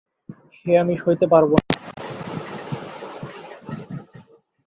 [0.55, 1.75] সে আমি সইতে পারব না।